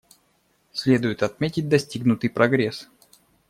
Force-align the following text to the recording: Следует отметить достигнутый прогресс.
Следует 0.73 1.21
отметить 1.21 1.69
достигнутый 1.69 2.31
прогресс. 2.31 2.89